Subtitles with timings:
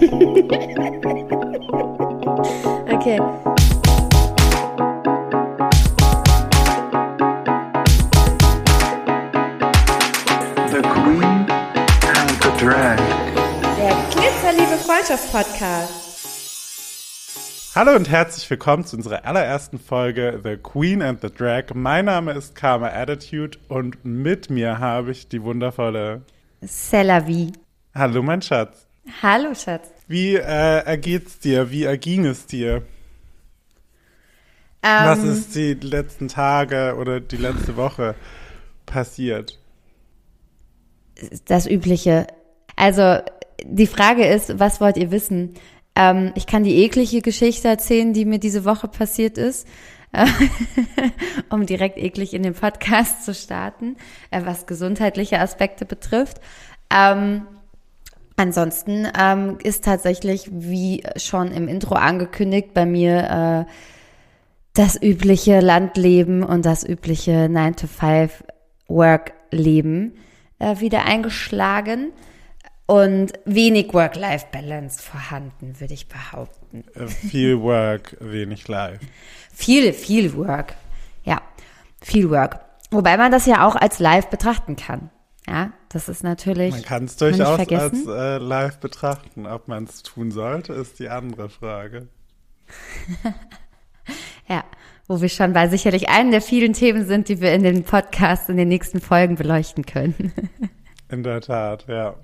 [0.00, 0.08] okay.
[10.68, 11.44] The Queen
[12.02, 12.98] and the Drag.
[13.76, 15.92] Der Glitzerliebe Freundschaft-Podcast.
[17.74, 21.74] Hallo und herzlich willkommen zu unserer allerersten Folge The Queen and the Drag.
[21.74, 26.22] Mein Name ist Karma Attitude und mit mir habe ich die wundervolle.
[26.62, 27.52] C'est la vie.
[27.94, 28.89] Hallo, mein Schatz.
[29.22, 29.90] Hallo, Schatz.
[30.08, 30.40] Wie äh,
[30.84, 31.70] ergeht's dir?
[31.70, 32.82] Wie erging es dir?
[34.82, 38.14] Ähm, Was ist die letzten Tage oder die letzte Woche
[38.86, 39.58] passiert?
[41.46, 42.26] das Übliche.
[42.76, 43.18] Also,
[43.64, 45.54] die Frage ist, was wollt ihr wissen?
[45.94, 49.66] Ähm, ich kann die eklige Geschichte erzählen, die mir diese Woche passiert ist,
[50.12, 50.26] äh,
[51.50, 53.96] um direkt eklig in den Podcast zu starten,
[54.30, 56.40] äh, was gesundheitliche Aspekte betrifft.
[56.90, 57.46] Ähm,
[58.40, 63.70] ansonsten ähm, ist tatsächlich, wie schon im Intro angekündigt, bei mir äh,
[64.72, 70.16] das übliche Landleben und das übliche 9-to-5-Work-Leben
[70.58, 72.12] äh, wieder eingeschlagen
[72.86, 76.84] und wenig Work-Life-Balance vorhanden, würde ich behaupten.
[76.94, 79.00] Äh, viel Work, wenig Life.
[79.52, 80.74] Viel, viel Work.
[81.22, 81.42] Ja,
[82.00, 82.60] viel Work.
[82.90, 85.10] Wobei man das ja auch als live betrachten kann.
[85.50, 86.70] Ja, das ist natürlich.
[86.70, 89.46] Man kann es durchaus als äh, live betrachten.
[89.46, 92.08] Ob man es tun sollte, ist die andere Frage.
[94.48, 94.64] Ja,
[95.06, 98.48] wo wir schon bei sicherlich einem der vielen Themen sind, die wir in den Podcasts
[98.48, 100.32] in den nächsten Folgen beleuchten können.
[101.08, 102.16] In der Tat, ja.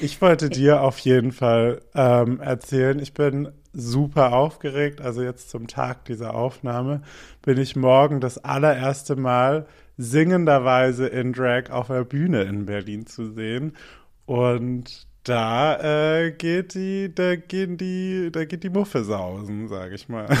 [0.00, 5.02] Ich wollte dir auf jeden Fall ähm, erzählen, ich bin super aufgeregt.
[5.02, 7.02] Also jetzt zum Tag dieser Aufnahme
[7.42, 9.66] bin ich morgen das allererste Mal
[9.96, 13.76] singenderweise in Drag auf der Bühne in Berlin zu sehen.
[14.26, 20.08] Und da äh, geht die, da gehen die, da geht die Muffe sausen, sag ich
[20.08, 20.28] mal.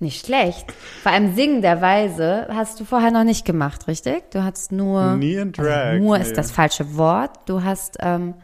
[0.00, 0.72] Nicht schlecht.
[1.02, 4.30] Vor allem singenderweise hast du vorher noch nicht gemacht, richtig?
[4.32, 5.14] Du hast nur.
[5.16, 6.24] Nie in Drag, Also nur nee.
[6.24, 7.48] ist das falsche Wort.
[7.48, 8.34] Du hast ähm,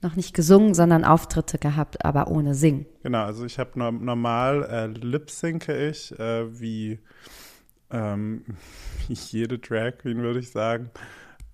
[0.00, 2.86] noch nicht gesungen, sondern Auftritte gehabt, aber ohne Singen.
[3.02, 7.00] Genau, also ich habe no normal äh, lip-synke ich, äh, wie,
[7.90, 8.44] ähm,
[9.08, 10.90] jede Drag Queen, würde ich sagen.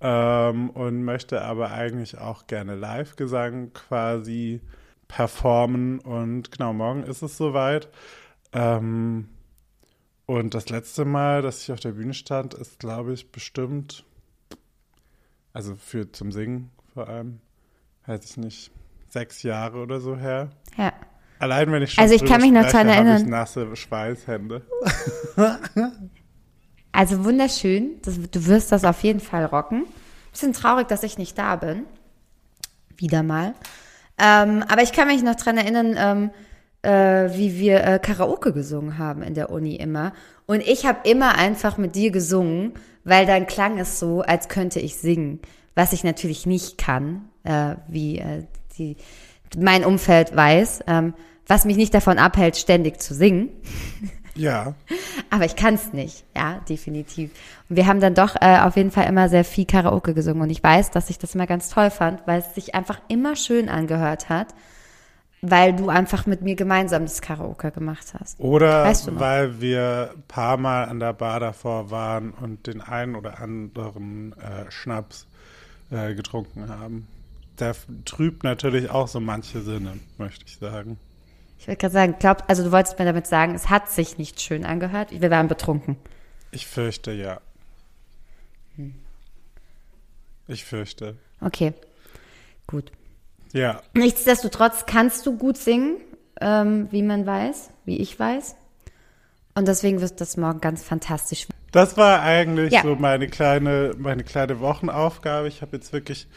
[0.00, 4.60] Ähm, und möchte aber eigentlich auch gerne Live-Gesang quasi
[5.08, 5.98] performen.
[6.00, 7.88] Und genau, morgen ist es soweit.
[8.52, 9.28] Ähm,
[10.26, 14.04] und das letzte Mal, dass ich auf der Bühne stand, ist, glaube ich, bestimmt,
[15.52, 17.40] also für zum Singen vor allem,
[18.06, 18.70] weiß ich nicht,
[19.08, 20.50] sechs Jahre oder so her.
[20.76, 20.92] Ja.
[21.38, 23.22] Allein wenn ich schon Also ich kann mich noch habe erinnern.
[23.22, 24.62] Ich nasse Schweißhände.
[26.96, 28.00] Also wunderschön.
[28.02, 29.84] Das, du wirst das auf jeden Fall rocken.
[30.32, 31.84] Bisschen traurig, dass ich nicht da bin.
[32.96, 33.52] Wieder mal.
[34.18, 36.30] Ähm, aber ich kann mich noch dran erinnern, ähm,
[36.80, 40.14] äh, wie wir äh, Karaoke gesungen haben in der Uni immer.
[40.46, 42.72] Und ich habe immer einfach mit dir gesungen,
[43.04, 45.40] weil dann klang es so, als könnte ich singen.
[45.74, 48.44] Was ich natürlich nicht kann, äh, wie äh,
[48.78, 48.96] die,
[49.54, 51.12] mein Umfeld weiß, ähm,
[51.46, 53.50] was mich nicht davon abhält, ständig zu singen.
[54.36, 54.74] Ja,
[55.30, 57.30] Aber ich kann es nicht, ja, definitiv.
[57.68, 60.42] Und wir haben dann doch äh, auf jeden Fall immer sehr viel Karaoke gesungen.
[60.42, 63.36] Und ich weiß, dass ich das immer ganz toll fand, weil es sich einfach immer
[63.36, 64.48] schön angehört hat,
[65.42, 68.40] weil du einfach mit mir gemeinsam das Karaoke gemacht hast.
[68.40, 72.80] oder Weißt du weil wir ein paar Mal an der Bar davor waren und den
[72.80, 75.26] einen oder anderen äh, Schnaps
[75.90, 77.06] äh, getrunken haben.
[77.58, 80.98] Der f- trübt natürlich auch so manche Sinne, möchte ich sagen.
[81.58, 84.40] Ich würde gerade sagen, glaub, also du wolltest mir damit sagen, es hat sich nicht
[84.40, 85.08] schön angehört.
[85.10, 85.96] Wir waren betrunken.
[86.50, 87.40] Ich fürchte ja.
[88.76, 88.94] Hm.
[90.48, 91.16] Ich fürchte.
[91.40, 91.72] Okay,
[92.66, 92.92] gut.
[93.52, 95.96] Ja, Nichtsdestotrotz kannst du gut singen,
[96.40, 98.54] ähm, wie man weiß, wie ich weiß.
[99.54, 101.46] Und deswegen wird das morgen ganz fantastisch.
[101.72, 102.82] Das war eigentlich Ja.
[102.82, 105.48] so meine kleine, meine kleine Wochenaufgabe.
[105.48, 106.28] Ich habe jetzt wirklich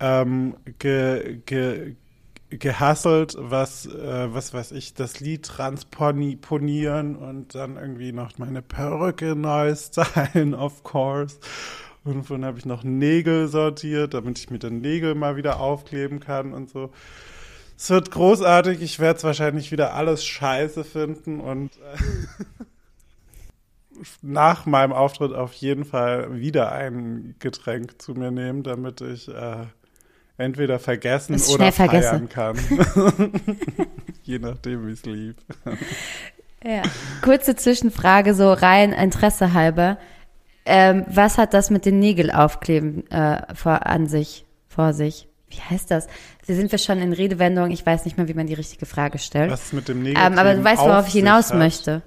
[0.00, 1.96] ähm, ge, ge,
[2.50, 9.36] gehasselt, was, äh, was weiß ich, das Lied transponieren und dann irgendwie noch meine Perücke
[9.36, 11.38] neu stylen, of course.
[12.04, 16.20] Und dann habe ich noch Nägel sortiert, damit ich mir dann Nägel mal wieder aufkleben
[16.20, 16.90] kann und so.
[17.76, 18.82] Es wird großartig.
[18.82, 22.44] Ich werde es wahrscheinlich wieder alles scheiße finden und äh,
[24.22, 29.66] nach meinem Auftritt auf jeden Fall wieder ein Getränk zu mir nehmen, damit ich äh,
[30.38, 32.08] entweder vergessen Es oder schnell vergesse.
[32.08, 32.56] feiern kann.
[34.22, 35.34] Je nachdem, wie es lief.
[36.64, 36.82] Ja.
[37.22, 39.98] Kurze Zwischenfrage, so rein Interesse halber.
[40.64, 45.26] Ähm, was hat das mit den Nägel aufkleben äh, vor, an sich, vor sich?
[45.50, 46.08] wie heißt das?
[46.46, 47.70] Da sind wir schon in Redewendung.
[47.70, 49.50] Ich weiß nicht mehr, wie man die richtige Frage stellt.
[49.50, 51.58] Was mit dem Ähm, Negativen aber du weißt, auf worauf ich hinaus hat.
[51.58, 52.02] möchte.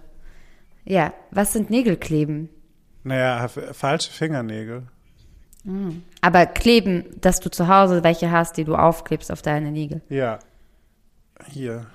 [0.86, 2.50] Ja, was sind Nägelkleben?
[3.04, 4.84] Naja, falsche Fingernägel.
[6.22, 10.02] Aber kleben, dass du zu Hause welche hast, die du aufklebst auf deine Nägel.
[10.10, 10.40] Ja.
[11.48, 11.86] Hier.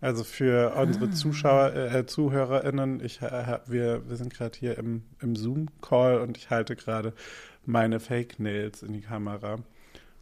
[0.00, 5.34] Also für unsere Zuschauer, äh, ZuhörerInnen, ich, äh, wir, wir sind gerade hier im, im
[5.34, 7.12] Zoom-Call und ich halte gerade
[7.66, 9.56] meine Fake-Nails in die Kamera.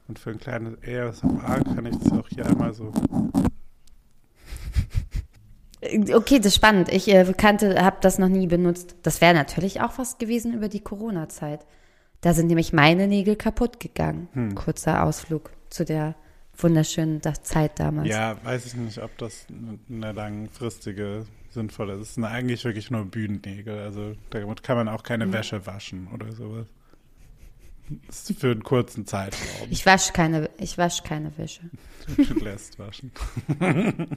[0.09, 2.93] Und für ein kleines ASMR kann ich das auch hier einmal so.
[5.81, 6.91] Äh, Okay, das ist spannend.
[6.91, 8.97] Ich äh, kannte, habe das noch nie benutzt.
[9.03, 11.67] Das wäre natürlich auch was gewesen über die Corona-Zeit.
[12.27, 14.29] Da sind nämlich meine Nägel kaputt gegangen.
[14.33, 14.57] Hm.
[14.57, 16.17] Kurzer Ausflug zu der
[16.59, 18.09] wunderschönen Zeit damals.
[18.09, 19.47] Ja, weiß ich nicht, ob das
[19.89, 22.01] eine langfristige sinnvolle ist.
[22.01, 23.79] Es sind eigentlich wirklich nur Bühnennägel.
[23.79, 26.67] Also damit kann man auch keine Wäsche waschen oder sowas.
[28.09, 29.69] Das ist für einen kurzen Zeitraum.
[29.71, 31.71] Ich wasche keine, ich wasche keine Wäsche.
[32.17, 33.13] Du lässt waschen.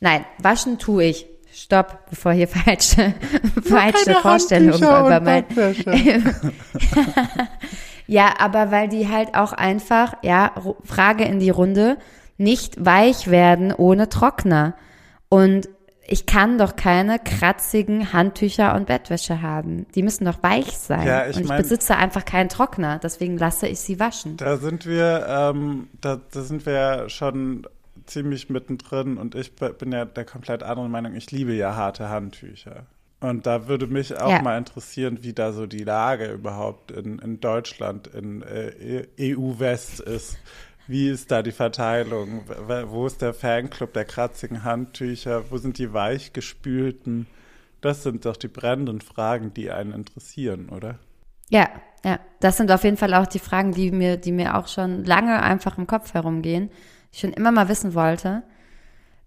[0.00, 1.26] Nein, waschen tue ich.
[1.54, 3.14] Stopp, bevor hier falsche,
[3.62, 5.44] falsche Vorstellungen über mein.
[8.06, 10.52] Ja, aber weil die halt auch einfach, ja,
[10.84, 11.96] Frage in die Runde,
[12.36, 14.74] nicht weich werden ohne Trockner.
[15.30, 15.70] Und
[16.06, 19.86] ich kann doch keine kratzigen Handtücher und Bettwäsche haben.
[19.94, 21.06] Die müssen doch weich sein.
[21.06, 24.36] Ja, ich und ich mein- besitze einfach keinen Trockner, deswegen lasse ich sie waschen.
[24.36, 27.66] Da sind wir, ähm, da, da sind wir ja schon
[28.06, 31.14] ziemlich mittendrin und ich bin ja der komplett anderen Meinung.
[31.14, 32.86] Ich liebe ja harte Handtücher.
[33.20, 34.42] Und da würde mich auch Ja.
[34.42, 40.36] mal interessieren, wie da so die Lage überhaupt in, in Deutschland, in äh, EU-West ist.
[40.86, 42.42] Wie ist da die Verteilung?
[42.88, 45.50] Wo ist der Fanclub der kratzigen Handtücher?
[45.50, 47.26] Wo sind die weichgespülten?
[47.80, 50.98] Das sind doch die brennenden Fragen, die einen interessieren, oder?
[51.48, 51.68] Ja,
[52.04, 52.18] ja.
[52.40, 55.42] Das sind auf jeden Fall auch die Fragen, die mir, die mir auch schon lange
[55.42, 56.70] einfach im Kopf herumgehen.
[57.14, 58.42] Ich schon immer mal wissen wollte,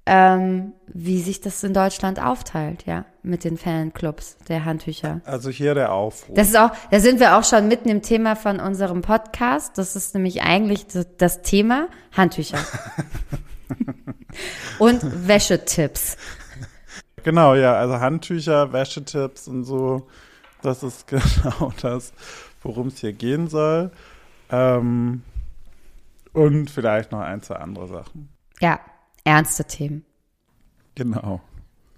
[0.06, 5.22] ähm, wie sich das in Deutschland aufteilt, ja, mit den Fanclubs der Handtücher.
[5.24, 6.36] Also hier der Aufruf.
[6.36, 9.78] Das ist auch, da sind wir auch schon mitten im Thema von unserem Podcast.
[9.78, 12.60] Das ist nämlich eigentlich das, das Thema Handtücher.
[14.80, 16.18] Und Wäschetipps.
[17.24, 20.08] Genau, ja, also Handtücher, Wäschetipps und so,
[20.62, 22.12] das ist genau das,
[22.64, 23.92] worum es hier gehen soll.
[24.52, 25.24] Ähm,
[26.38, 28.30] und vielleicht noch ein, zwei andere Sachen.
[28.60, 28.80] Ja,
[29.24, 30.06] ernste Themen.
[30.96, 31.42] Genau,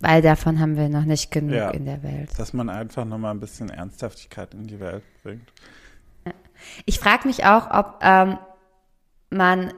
[0.01, 1.69] Weil davon haben wir noch nicht genug Ja.
[1.71, 2.37] in der Welt.
[2.37, 5.51] dass man einfach nochmal ein bisschen Ernsthaftigkeit in die Welt bringt.
[6.85, 8.37] Ich frage mich auch, ob ähm,
[9.29, 9.73] man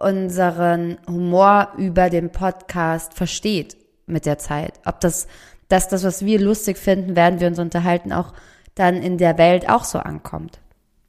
[0.00, 3.76] unseren Humor über den Podcast versteht
[4.06, 4.74] mit der Zeit.
[4.84, 5.26] Ob das,
[5.68, 8.32] dass das, was wir lustig finden, während wir uns unterhalten, auch
[8.74, 10.60] dann in der Welt auch so ankommt.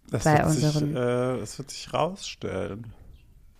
[0.09, 2.93] Das Bei wird sich, unseren- äh, es wird sich rausstellen.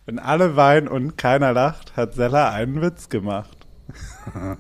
[0.06, 3.58] Wenn alle weinen und keiner lacht, hat Sella einen Witz gemacht.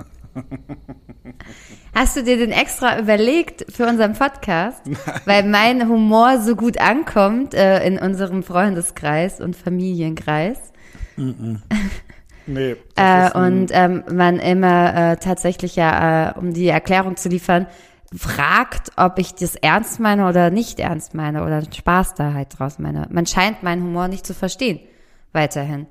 [1.95, 4.81] Hast du dir den extra überlegt für unseren Podcast?
[5.25, 10.57] Weil mein Humor so gut ankommt äh, in unserem Freundeskreis und Familienkreis.
[12.49, 17.27] Nee, Äh, das und ähm, man immer äh, tatsächlich ja, äh, um die Erklärung zu
[17.27, 17.67] liefern,
[18.15, 22.79] fragt, ob ich das ernst meine oder nicht ernst meine oder Spaß da halt draus
[22.79, 23.07] meine.
[23.11, 24.79] Man scheint meinen Humor nicht zu verstehen.
[25.33, 25.87] Weiterhin.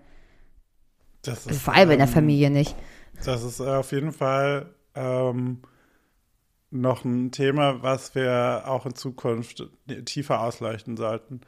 [1.23, 2.75] das Also ist, vor allem in der ähm, Familie nicht.
[3.25, 5.63] Das ist auf jeden Fall ähm,
[6.71, 9.69] noch ein Thema, was wir auch in Zukunft
[10.07, 11.43] tiefer ausleuchten sollten,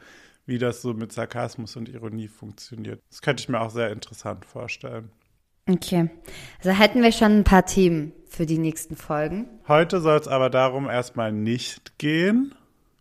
[0.46, 3.02] wie das so mit Sarkasmus und Ironie funktioniert.
[3.10, 5.10] Das könnte ich mir auch sehr interessant vorstellen.
[5.68, 6.08] Okay.
[6.58, 9.48] Also hätten wir schon ein paar Themen für die nächsten Folgen.
[9.68, 12.54] Heute soll es aber darum erstmal nicht gehen.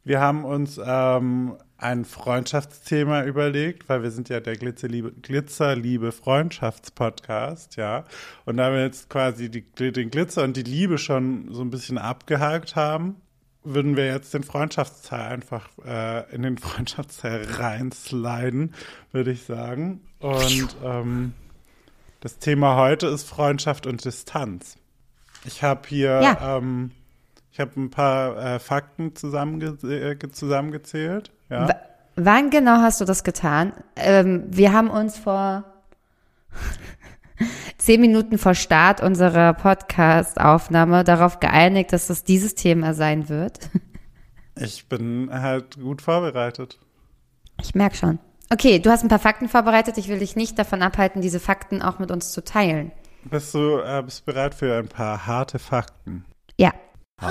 [0.03, 7.75] Wir haben uns ähm, ein Freundschaftsthema überlegt, weil wir sind ja der Glitzerliebe, Glitzerliebe Freundschaftspodcast,
[7.75, 8.03] ja.
[8.45, 11.97] Und da wir jetzt quasi die, den Glitzer und die Liebe schon so ein bisschen
[11.97, 13.17] abgehakt haben,
[13.63, 18.73] würden wir jetzt den Freundschaftsteil einfach äh, in den Freundschaftsteil reinsliden,
[19.11, 20.01] würde ich sagen.
[20.19, 21.33] Und ähm,
[22.19, 24.75] das Thema heute ist Freundschaft und Distanz.
[25.45, 26.57] Ich habe hier, Ja.
[26.57, 26.91] ähm,
[27.51, 31.31] ich habe ein paar äh, Fakten zusammenge äh, ge- zusammengezählt.
[31.49, 31.69] Ja.
[32.15, 33.73] Wann genau hast du das getan?
[33.95, 35.63] Ähm, wir haben uns vor
[37.77, 43.69] zehn Minuten vor Start unserer Podcast-Aufnahme darauf geeinigt, dass es dieses Thema sein wird.
[44.59, 46.79] Ich bin halt gut vorbereitet.
[47.61, 48.17] Ich merke schon.
[48.49, 49.97] Okay, du hast ein paar Fakten vorbereitet.
[49.97, 52.91] Ich will dich nicht davon abhalten, diese Fakten auch mit uns zu teilen.
[53.25, 56.23] Bist du äh, bist bereit für ein paar harte Fakten?
[56.57, 56.71] Ja.
[57.21, 57.27] Oh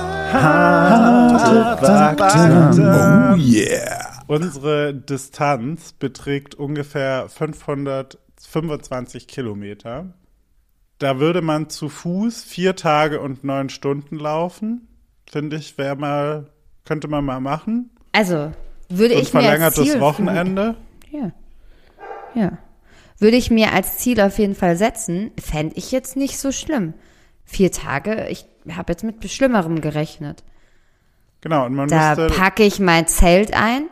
[3.36, 4.22] yeah.
[4.26, 10.12] Unsere Distanz beträgt ungefähr 525 Kilometer.
[10.98, 14.88] Da würde man zu Fuß vier Tage und neun Stunden laufen.
[15.30, 16.50] Finde ich, wäre mal,
[16.84, 17.90] könnte man mal machen.
[18.12, 18.52] Also,
[18.88, 20.76] würde Und ich mir als verlängertes Ziel Wochenende.
[21.16, 21.30] Ja.
[22.34, 22.58] Ja.
[23.18, 26.94] Würde ich mir als Ziel auf jeden Fall setzen, fände ich jetzt nicht so schlimm.
[27.44, 30.42] Vier Tage, ich habe jetzt mit Schlimmerem gerechnet.
[31.40, 32.34] Genau, und man Da müsste.
[32.38, 33.88] packe ich mein Zelt ein,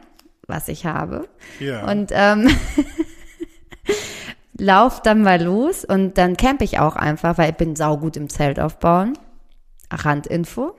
[0.46, 1.28] was ich habe,
[1.60, 1.88] Ja.
[1.90, 2.48] und ähm,
[4.58, 8.28] lauf dann mal los und dann campe ich auch einfach, weil ich bin saugut im
[8.28, 9.16] Zelt aufbauen.
[9.90, 10.74] Randinfo.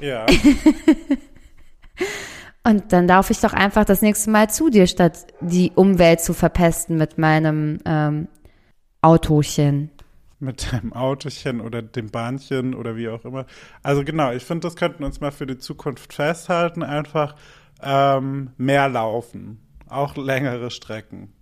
[0.00, 0.26] ja.
[2.66, 6.32] Und dann laufe ich doch einfach das nächste Mal zu dir, statt die Umwelt zu
[6.32, 8.28] verpesten mit meinem ähm,
[9.02, 9.90] Autochen.
[10.40, 13.44] mit deinem Autochen oder dem Bahnchen oder wie auch immer.
[13.82, 16.82] Also genau, ich finde, das könnten wir uns mal für die Zukunft festhalten.
[16.82, 17.36] Einfach
[17.82, 19.60] ähm, mehr laufen.
[19.88, 21.32] Auch längere Strecken.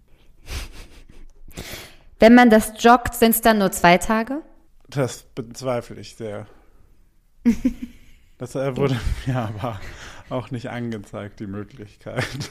[2.19, 4.43] Wenn man das joggt, sind es dann nur zwei Tage?
[4.89, 6.47] Das bezweifle ich sehr.
[8.39, 9.79] Das äh, wurde mir aber
[10.33, 12.51] auch nicht angezeigt, die Möglichkeit.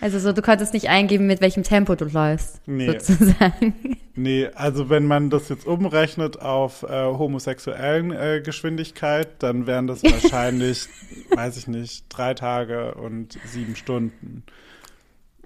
[0.00, 2.86] Also so, du konntest nicht eingeben, mit welchem Tempo du läufst, Nee.
[2.86, 3.74] sozusagen.
[4.14, 10.02] Nee, also wenn man das jetzt umrechnet auf äh, homosexuellen äh, Geschwindigkeit, dann wären das
[10.04, 10.88] wahrscheinlich,
[11.34, 14.44] weiß ich nicht, drei Tage und sieben Stunden.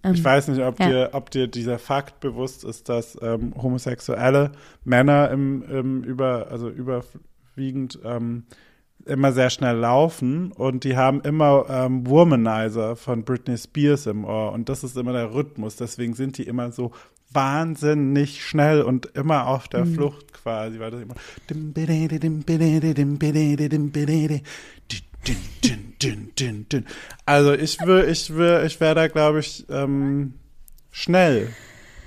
[0.02, 0.88] Ich weiß nicht, ob, ja.
[0.88, 6.70] dir, ob dir dieser Fakt bewusst ist, dass ähm, homosexuelle Männer im, im über, also
[6.70, 8.44] überwiegend ähm,
[9.10, 14.52] immer sehr schnell laufen und die haben immer ähm, Womanizer von Britney Spears im Ohr
[14.52, 15.76] und das ist immer der Rhythmus.
[15.76, 16.92] Deswegen sind die immer so
[17.32, 21.14] wahnsinnig schnell und immer auf der Flucht quasi, weil das immer.
[27.26, 30.34] Also ich will, ich will, ich wäre da, glaube ich, ähm,
[30.90, 31.52] schnell,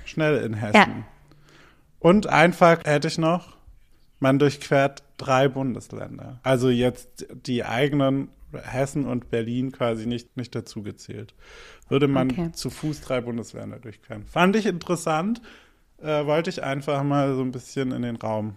[0.04, 0.74] schnell in Hessen.
[0.74, 1.04] Ja.
[2.00, 3.56] Und einfach hätte ich noch,
[4.18, 6.40] man durchquert drei Bundesländer.
[6.42, 11.34] Also jetzt die eigenen Hessen und Berlin quasi nicht, nicht dazu gezählt.
[11.88, 12.52] Würde man Okay.
[12.52, 14.24] zu Fuß drei Bundesländer durchqueren.
[14.26, 15.42] Fand ich interessant.
[16.02, 18.54] Äh, wollte ich einfach mal so ein bisschen in den Raum.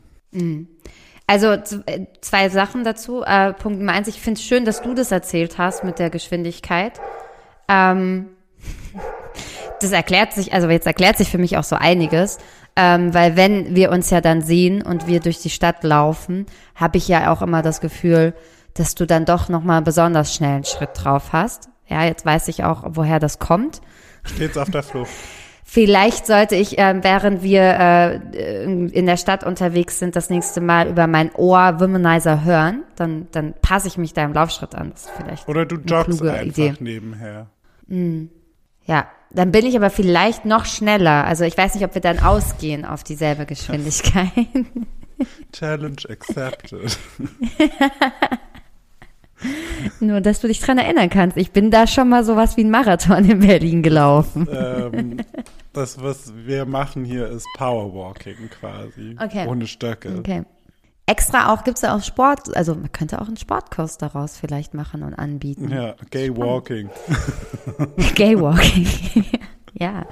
[1.28, 3.24] Also z- äh, zwei Sachen dazu.
[3.24, 6.10] Äh, Punkt Nummer eins, ich finde es schön, dass du das erzählt hast mit der
[6.10, 7.00] Geschwindigkeit.
[7.70, 8.28] Ähm,
[9.82, 12.38] das erklärt sich, also jetzt erklärt sich für mich auch so einiges,
[12.78, 17.00] ähm, weil wenn wir uns ja dann sehen und wir durch die Stadt laufen, habe
[17.00, 18.36] ich ja auch immer das Gefühl,
[18.76, 21.70] dass du dann doch nochmal besonders schnell einen Schritt drauf hast.
[21.88, 23.82] Ja, jetzt weiß ich auch, woher das kommt.
[24.24, 25.10] Stets auf der Flucht.
[25.64, 30.88] Vielleicht sollte ich, ähm, während wir äh, in der Stadt unterwegs sind, das nächste Mal
[30.88, 32.84] über mein Ohr Womanizer hören.
[32.96, 34.92] Dann, dann passe ich mich deinem Laufschritt an.
[34.92, 36.74] Das ist vielleicht Oder du joggst einfach Idee.
[36.80, 37.48] nebenher.
[38.86, 41.26] Ja, dann bin ich aber vielleicht noch schneller.
[41.26, 44.32] Also ich weiß nicht, ob wir dann ausgehen auf dieselbe Geschwindigkeit.
[45.52, 46.98] Challenge accepted.
[50.00, 51.38] Nur, dass du dich dran erinnern kannst.
[51.38, 54.48] Ich bin da schon mal sowas wie ein Marathon in Berlin gelaufen.
[54.52, 55.18] ähm,
[55.74, 59.16] das, was wir machen hier, ist Powerwalking quasi.
[59.24, 59.48] Okay.
[59.48, 60.18] Ohne Stöcke.
[60.18, 60.44] Okay.
[61.10, 65.04] Extra auch, gibt's ja auch Sport, also man könnte auch einen Sportkurs daraus vielleicht machen
[65.04, 65.70] und anbieten.
[65.70, 66.90] Ja, Gay Walking.
[68.16, 68.88] Gaywalking.
[69.74, 70.06] ja.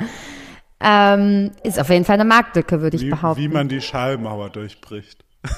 [0.79, 3.41] Ähm, ist auf jeden Fall eine Marktlücke, würde ich Wie, behaupten.
[3.41, 5.25] wie man die Schallmauer durchbricht.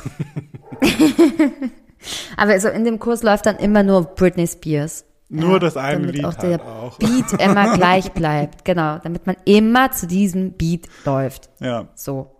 [2.37, 5.05] Aber so in dem Kurs läuft dann immer nur Britney Spears.
[5.29, 6.97] Nur Ja, das eine damit Lied auch halt der auch.
[6.97, 8.65] Beat immer gleich bleibt.
[8.65, 11.49] Genau, damit man immer zu diesem Beat läuft.
[11.59, 11.87] Ja.
[11.95, 12.31] So,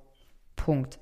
[0.55, 0.97] Punkt.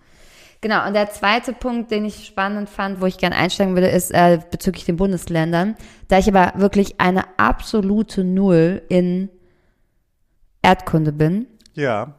[0.66, 4.10] Genau, und der zweite Punkt, den ich spannend fand, wo ich gerne einsteigen würde, ist
[4.10, 5.76] äh, bezüglich den Bundesländern.
[6.08, 9.30] Da ich aber wirklich eine absolute Null in
[10.64, 11.46] Erdkunde bin,
[11.76, 12.16] Ja.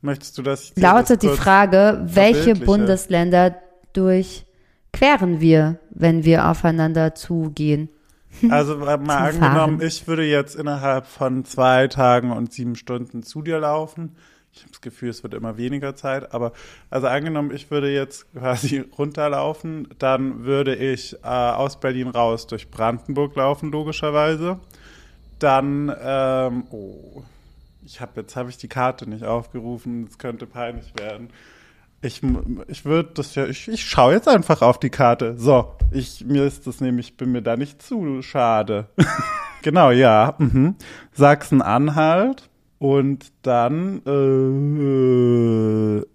[0.00, 0.72] Möchtest du das?
[0.74, 2.56] lautet die das Frage, welche?
[2.56, 3.54] Bundesländer
[3.92, 7.90] durchqueren wir, wenn wir aufeinander zugehen?
[8.50, 9.80] Also mal angenommen, Fahren.
[9.82, 14.16] ich würde jetzt innerhalb von zwei Tagen und sieben Stunden zu dir laufen.
[14.56, 16.52] Ich habe das Gefühl, es wird immer weniger Zeit, aber
[16.88, 22.70] also angenommen, ich würde jetzt quasi runterlaufen, dann würde ich äh, aus Berlin raus durch
[22.70, 24.58] Brandenburg laufen, logischerweise.
[25.38, 27.22] Dann, ähm, oh,
[27.84, 31.28] ich habe jetzt habe ich die Karte nicht aufgerufen, es könnte peinlich werden.
[32.00, 32.22] Ich,
[32.68, 35.36] ich würde das ja, ich, ich schaue jetzt einfach auf die Karte.
[35.38, 38.88] So, ich, mir ist das nämlich, bin mir da nicht zu schade.
[39.62, 40.34] genau, ja.
[40.38, 40.76] Mhm.
[41.12, 42.48] Sachsen-Anhalt
[42.78, 44.10] und dann äh,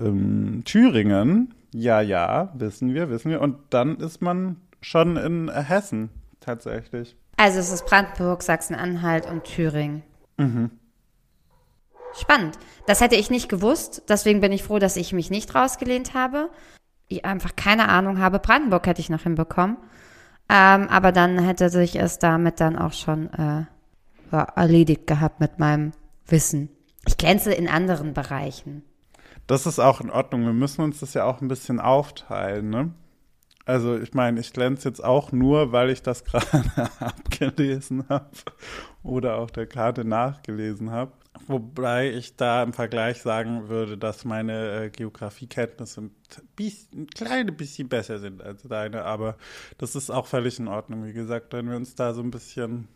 [0.03, 1.53] ähm, Thüringen.
[1.73, 3.41] Ja, ja, wissen wir, wissen wir.
[3.41, 7.15] Und dann ist man schon in Hessen tatsächlich.
[7.37, 10.03] Also es ist Brandenburg, Sachsen-Anhalt und Thüringen.
[12.13, 12.57] Spannend.
[12.87, 14.03] Das hätte ich nicht gewusst.
[14.09, 16.49] Deswegen bin ich froh, dass ich mich nicht rausgelehnt habe.
[17.07, 18.39] Ich einfach keine Ahnung habe.
[18.39, 19.77] Brandenburg hätte ich noch hinbekommen.
[20.49, 23.63] Ähm, aber dann hätte sich es damit dann auch schon äh,
[24.55, 25.93] erledigt gehabt mit meinem
[26.27, 26.69] Wissen.
[27.07, 28.83] Ich glänze in anderen Bereichen.
[29.47, 30.45] Das ist auch in Ordnung.
[30.45, 32.93] Wir müssen uns das ja auch ein bisschen aufteilen, ne?
[33.65, 38.29] Also ich meine, ich glänze jetzt auch nur, weil ich das gerade abgelesen habe
[39.03, 41.11] oder auf der Karte nachgelesen habe.
[41.47, 46.11] Wobei ich da im Vergleich sagen würde, dass meine äh, Geografiekenntnisse ein,
[46.93, 49.03] ein kleines bisschen besser sind als deine.
[49.03, 49.37] Aber
[49.77, 51.05] das ist auch völlig in Ordnung.
[51.05, 52.87] Wie gesagt, wenn wir uns da so ein bisschen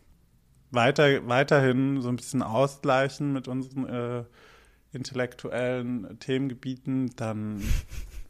[0.70, 4.24] weiter, weiterhin so ein bisschen ausgleichen mit unseren äh,
[4.92, 7.62] intellektuellen Themengebieten, dann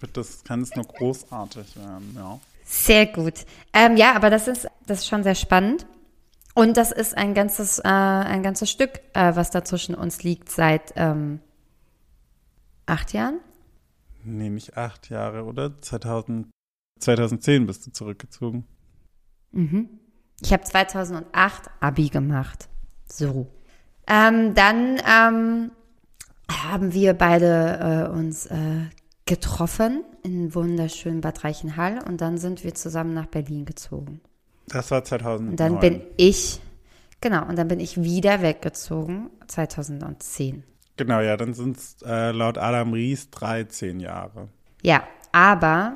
[0.00, 2.38] wird das, kann es nur großartig werden, ja.
[2.64, 3.46] Sehr gut.
[3.72, 5.86] Ähm, ja, aber das ist, das ist schon sehr spannend.
[6.54, 10.50] Und das ist ein ganzes, äh, ein ganzes Stück, äh, was da zwischen uns liegt
[10.50, 11.40] seit ähm,
[12.86, 13.40] acht Jahren.
[14.24, 15.80] Nee, nicht acht Jahre, oder?
[15.80, 16.48] 2000,
[16.98, 18.64] 2010 bist du zurückgezogen.
[20.42, 22.68] Ich habe 2008 Abi gemacht.
[23.06, 23.46] So.
[24.06, 25.70] Ähm, dann ähm,
[26.50, 28.86] haben wir beide äh, uns äh,
[29.24, 34.20] getroffen in wunderschönen Bad Reichenhall und dann sind wir zusammen nach Berlin gezogen.
[34.68, 35.50] Das war 2009.
[35.50, 36.60] Und dann bin ich,
[37.20, 40.64] genau, und dann bin ich wieder weggezogen 2010.
[40.96, 44.48] Genau, ja, dann sind es äh, laut Adam Ries 13 Jahre.
[44.82, 45.94] Ja, aber,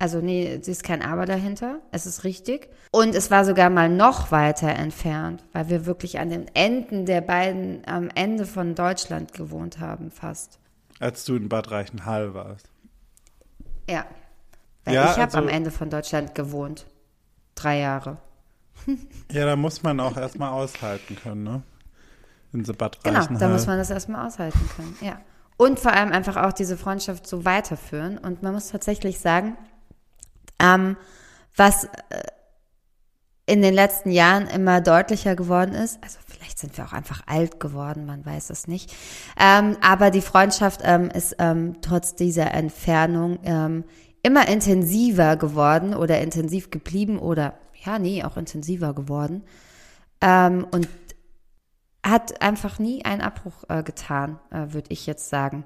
[0.00, 2.68] also nee, es ist kein Aber dahinter, es ist richtig.
[2.90, 7.20] Und es war sogar mal noch weiter entfernt, weil wir wirklich an den Enden der
[7.20, 10.58] beiden, am Ende von Deutschland gewohnt haben, fast.
[10.98, 12.68] Als du in Bad Reichenhall warst.
[13.88, 14.04] Ja.
[14.84, 16.86] Weil Ja, ich habe also- am Ende von Deutschland gewohnt.
[17.54, 18.16] Drei Jahre.
[19.30, 21.62] Ja, da muss man auch erstmal aushalten können, ne?
[22.52, 23.38] In so Bad Genau, Reichenhall.
[23.40, 25.20] da muss man das erstmal aushalten können, ja.
[25.56, 28.16] Und vor allem einfach auch diese Freundschaft so weiterführen.
[28.18, 29.56] Und man muss tatsächlich sagen,
[30.60, 30.96] ähm,
[31.56, 31.88] was äh,
[33.46, 37.58] in den letzten Jahren immer deutlicher geworden ist, also vielleicht sind wir auch einfach alt
[37.58, 38.94] geworden, man weiß es nicht,
[39.38, 43.84] ähm, aber die Freundschaft ähm, ist ähm, trotz dieser Entfernung ähm,
[44.22, 49.42] immer intensiver geworden oder intensiv geblieben oder ja, nee, auch intensiver geworden.
[50.20, 50.88] Ähm, und
[52.04, 55.64] hat einfach nie einen Abbruch äh, getan, äh, würde ich jetzt sagen.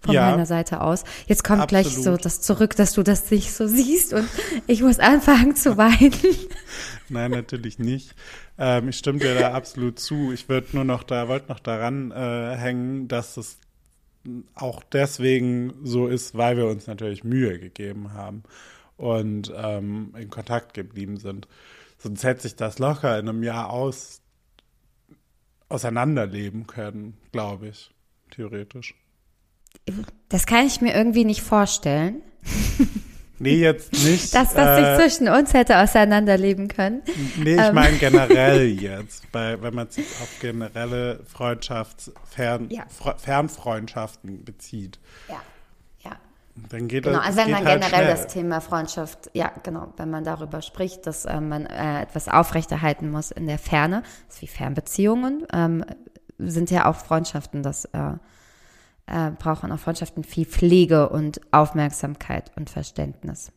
[0.00, 0.30] Von Ja.
[0.30, 1.04] meiner Seite aus.
[1.26, 2.24] Jetzt kommt gleich so Absolut.
[2.24, 4.28] das zurück, dass du das nicht so siehst und
[4.66, 6.12] ich muss anfangen zu weinen.
[7.08, 8.14] Nein, natürlich nicht.
[8.58, 10.32] Ähm, ich stimme dir da absolut zu.
[10.32, 13.58] Ich würde nur noch da, wollte noch daran äh, hängen, dass es
[14.54, 18.42] auch deswegen so ist, weil wir uns natürlich Mühe gegeben haben
[18.96, 21.48] und ähm, in Kontakt geblieben sind.
[21.98, 24.20] Sonst hätte sich das locker in einem Jahr aus
[25.68, 27.90] auseinanderleben können, glaube ich,
[28.30, 28.94] theoretisch.
[30.28, 32.22] Das kann ich mir irgendwie nicht vorstellen,
[33.38, 34.32] Nee, jetzt nicht.
[34.34, 37.02] dass das äh, sich zwischen uns hätte auseinanderleben können.
[37.36, 37.74] Nee, ich Ähm.
[37.74, 42.84] meine generell jetzt, bei, wenn man sich auf generelle Freundschafts-, Fern, Ja.
[42.84, 45.00] Fre- Fernfreundschaften bezieht.
[45.28, 45.40] Ja,
[46.04, 46.12] ja.
[46.68, 48.16] Dann geht Genau, das, also wenn man halt generell schnell.
[48.24, 53.10] das Thema Freundschaft, ja, genau, wenn man darüber spricht, dass äh, man äh, etwas aufrechterhalten
[53.10, 55.84] muss in der Ferne, das ist wie Fernbeziehungen, ähm,
[56.38, 57.86] sind ja auch Freundschaften, das
[59.06, 63.52] äh, brauchen auch Freundschaften viel Pflege und Aufmerksamkeit und Verständnis.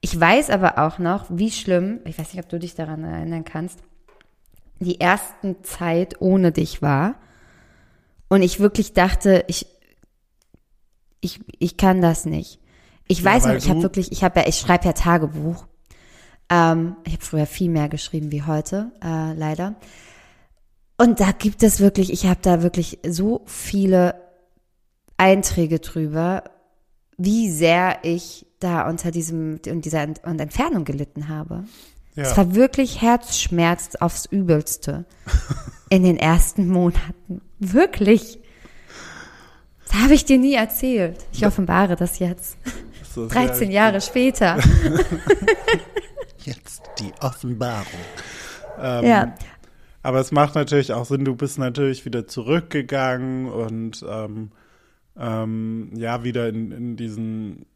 [0.00, 3.44] Ich weiß aber auch noch, wie schlimm, ich weiß nicht, ob du dich daran erinnern
[3.44, 3.80] kannst,
[4.78, 7.14] die ersten Zeit ohne dich war.
[8.28, 9.66] Und ich wirklich dachte, ich,
[11.20, 12.60] ich, ich kann das nicht.
[13.08, 15.66] Ich weiß weil noch, ich habe wirklich, ich habe ja, ich schreibe ja Tagebuch.
[16.50, 19.76] Ähm, ich habe früher viel mehr geschrieben wie heute, äh, leider.
[20.98, 24.25] Und da gibt es wirklich, ich habe da wirklich so viele
[25.16, 26.44] Einträge drüber,
[27.16, 31.64] wie sehr ich da unter diesem und dieser Ent und Entfernung gelitten habe.
[32.14, 32.36] Es Ja.
[32.38, 35.04] war wirklich Herzschmerz aufs Übelste
[35.90, 37.40] in den ersten Monaten.
[37.58, 38.38] Wirklich.
[39.86, 41.24] Das habe ich dir nie erzählt.
[41.32, 42.56] Ich offenbare das jetzt.
[43.02, 44.58] Ist 13 ja Jahre später.
[46.44, 47.86] Jetzt die Offenbarung.
[48.78, 49.34] ja.
[50.02, 54.52] Aber es macht natürlich auch Sinn, du bist natürlich wieder zurückgegangen und ähm,
[55.18, 57.66] ähm, ja, wieder in, in diesen,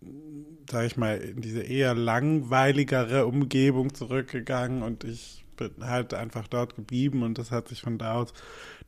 [0.70, 6.74] sag ich mal, in diese eher langweiligere Umgebung zurückgegangen und ich bin halt einfach dort
[6.74, 8.32] geblieben und das hat sich von da aus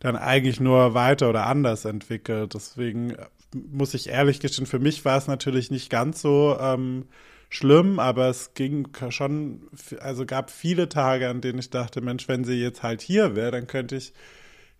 [0.00, 2.54] dann eigentlich nur weiter oder anders entwickelt.
[2.54, 7.04] Deswegen äh, muss ich ehrlich gestehen, für mich war es natürlich nicht ganz so ähm,
[7.50, 9.60] schlimm, aber es ging schon,
[10.00, 13.50] also gab viele Tage, an denen ich dachte, Mensch, wenn sie jetzt halt hier wäre,
[13.50, 14.12] dann könnte ich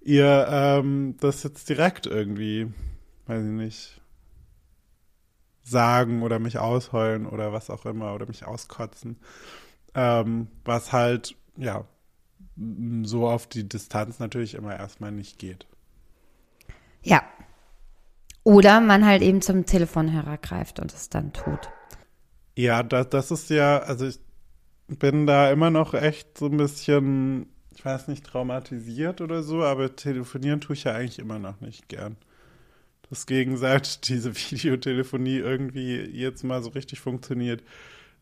[0.00, 2.68] ihr ähm, das jetzt direkt irgendwie,
[3.32, 4.00] weiß ich nicht,
[5.62, 9.16] sagen oder mich ausheulen oder was auch immer oder mich auskotzen.
[9.94, 11.84] Ähm, was halt, ja,
[13.04, 15.66] so auf die Distanz natürlich immer erstmal nicht geht.
[17.02, 17.22] Ja.
[18.44, 21.70] Oder man halt eben zum Telefonhörer greift und es dann tut.
[22.56, 24.18] Ja, das, das ist ja, also ich
[24.88, 29.94] bin da immer noch echt so ein bisschen, ich weiß nicht, traumatisiert oder so, aber
[29.94, 32.16] telefonieren tue ich ja eigentlich immer noch nicht gern.
[33.12, 37.62] Deswegen, seit diese Videotelefonie irgendwie jetzt mal so richtig funktioniert,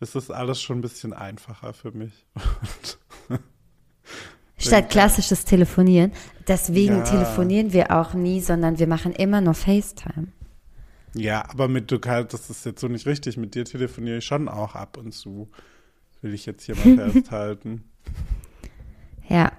[0.01, 2.13] ist das alles schon ein bisschen einfacher für mich.
[4.59, 6.13] Statt klassisches Telefonieren.
[6.47, 7.05] Deswegen Ja.
[7.05, 10.27] telefonieren wir auch nie, sondern wir machen immer nur FaceTime.
[11.15, 13.37] Ja, aber mit du kannst, das ist jetzt so nicht richtig.
[13.37, 15.51] Mit dir telefoniere ich schon auch ab und zu.
[16.21, 17.85] Will ich jetzt hier mal festhalten.
[19.29, 19.53] Ja.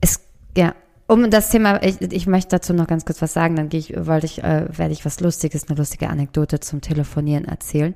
[0.00, 0.20] Es,
[0.56, 0.74] ja.
[1.10, 3.94] Um das Thema, ich, ich möchte dazu noch ganz kurz was sagen, dann gehe ich,
[4.06, 7.94] wollte ich, äh, werde ich was Lustiges, eine lustige Anekdote zum Telefonieren erzählen.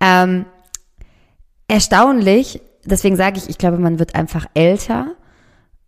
[0.00, 0.44] Ähm,
[1.68, 5.14] erstaunlich, deswegen sage ich, ich glaube, man wird einfach älter,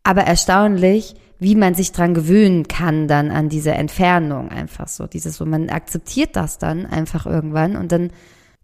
[0.05, 5.09] aber erstaunlich, wie man sich dran gewöhnen kann dann an diese Entfernung einfach so.
[5.09, 8.13] Dieses, so man akzeptiert das dann einfach irgendwann und dann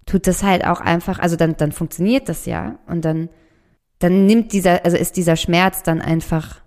[0.04, 3.30] tut das halt auch einfach, also dann, dann funktioniert das ja und dann,
[3.98, 6.60] dann nimmt dieser, also ist dieser Schmerz dann einfach,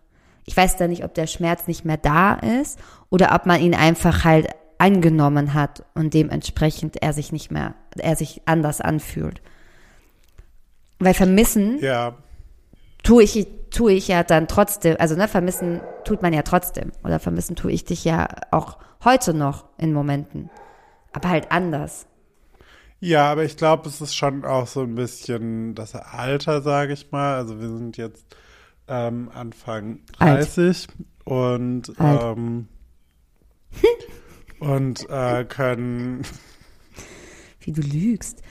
[0.50, 2.80] ich weiß da nicht, ob der Schmerz nicht mehr da ist
[3.12, 4.48] oder ob man ihn einfach halt
[4.80, 9.44] angenommen hat und dementsprechend er sich nicht mehr, er sich anders anfühlt.
[10.98, 12.18] Weil vermissen Ja,
[13.04, 16.94] tue ich, tue ich ja dann trotzdem, also ne, vermissen tut man ja trotzdem.
[17.04, 20.50] Oder vermissen tue ich dich ja auch heute noch in Momenten.
[21.14, 22.08] Aber halt anders.
[23.00, 27.12] Ja, aber ich glaube, es ist schon auch so ein bisschen das Alter, sage ich
[27.12, 27.36] mal.
[27.36, 28.26] Also wir sind jetzt
[28.90, 30.48] ähm, Anfang Alt.
[30.58, 30.88] 30
[31.26, 32.38] und Alt.
[32.38, 32.68] ähm,
[34.60, 36.24] und äh, können
[37.62, 38.42] Wie du lügst.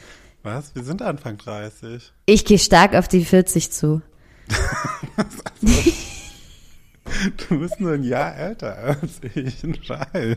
[0.42, 0.74] was?
[0.74, 2.12] Wir sind Anfang 30.
[2.27, 4.03] Ich gehe stark auf die 40 zu.
[7.48, 9.64] Du bist nur ein Jahr älter als ich.
[9.64, 10.37] Ein Scheiß.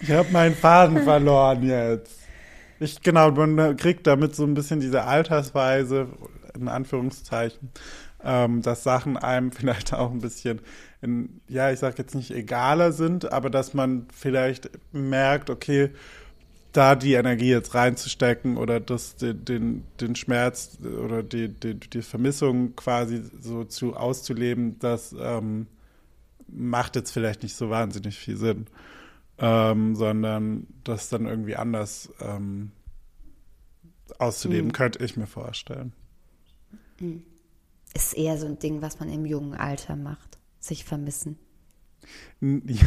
[0.00, 2.16] Ich habe meinen Faden verloren jetzt.
[2.80, 6.08] Ich, genau, man kriegt damit so ein bisschen diese Altersweise,
[6.56, 7.70] in Anführungszeichen,
[8.22, 10.60] ähm, dass Sachen einem vielleicht auch ein bisschen,
[11.02, 15.90] in, ja, ich sag jetzt nicht egaler sind, aber dass man vielleicht merkt, okay,
[16.72, 22.02] da die Energie jetzt reinzustecken oder das, den, den, den Schmerz oder die, die, die
[22.02, 25.68] Vermissung quasi so zu auszuleben, das ähm,
[26.48, 28.66] macht jetzt vielleicht nicht so wahnsinnig viel Sinn,
[29.38, 32.72] ähm, sondern das dann irgendwie anders ähm,
[34.18, 35.92] auszuleben, könnte ich mir vorstellen.
[37.94, 40.38] Ist eher so ein Ding, was man im jungen Alter macht.
[40.60, 41.38] Sich vermissen.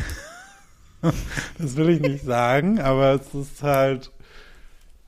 [1.60, 4.12] Das will ich nicht sagen, aber es ist halt,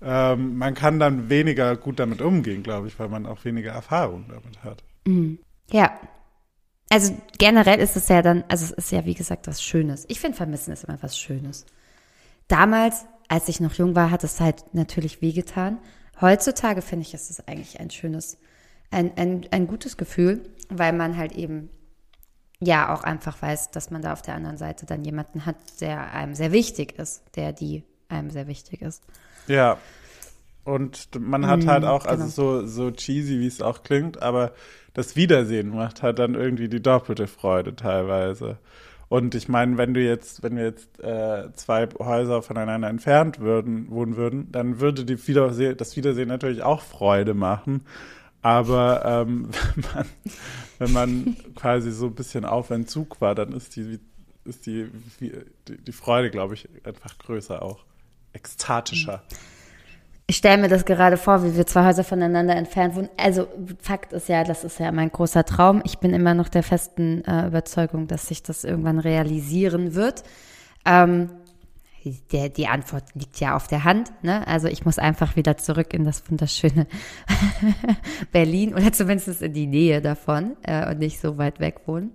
[0.02, 4.26] ähm, man kann dann weniger gut damit umgehen, glaube ich, weil man auch weniger Erfahrung
[4.30, 4.84] damit hat.
[5.72, 6.00] Ja.
[6.92, 10.06] Also generell ist es ja dann, also es ist ja wie gesagt was Schönes.
[10.08, 11.66] Ich finde Vermissen ist immer was Schönes.
[12.48, 15.78] Damals, als ich noch jung war, hat es halt natürlich wehgetan.
[16.20, 18.40] Heutzutage finde ich, ist es eigentlich ein schönes,
[18.92, 21.70] ein, ein, ein gutes Gefühl, weil man halt eben
[22.60, 26.14] ja auch einfach weiß, dass man da auf der anderen Seite dann jemanden hat, der
[26.14, 29.04] einem sehr wichtig ist, der die einem sehr wichtig ist.
[29.48, 29.78] Ja.
[30.66, 32.62] Und man hat halt auch, also genau.
[32.62, 34.52] so, so cheesy, wie es auch klingt, aber
[34.94, 38.58] das Wiedersehen macht halt dann irgendwie die doppelte Freude teilweise.
[39.08, 43.90] Und ich meine, wenn du jetzt, wenn wir jetzt äh, zwei Häuser voneinander entfernt würden,
[43.90, 47.82] wohnen würden, dann würde die Wiedersehen, das Wiedersehen natürlich auch Freude machen.
[48.42, 50.06] Aber ähm, wenn, man,
[50.80, 54.00] wenn man quasi so ein bisschen auf Entzug war, dann ist die,
[54.46, 55.32] ist die, die,
[55.68, 57.86] die Freude, glaube ich, einfach größer auch.
[58.34, 59.24] Ekstatischer.
[60.30, 63.10] Ich stelle mir das gerade vor, wie wir zwei Häuser voneinander entfernt wohnen.
[63.18, 63.48] Also
[63.82, 65.82] Fakt ist ja, das ist ja mein großer Traum.
[65.86, 70.22] Ich bin immer noch der festen äh, Überzeugung, dass sich das irgendwann realisieren wird.
[70.86, 71.32] Ähm,
[72.32, 74.12] der, die Antwort liegt ja auf der Hand.
[74.24, 74.46] Ne?
[74.48, 76.88] Also ich muss einfach wieder zurück in das wunderschöne
[78.32, 82.12] Berlin oder zumindest in die Nähe davon äh, und nicht so weit weg wohnen.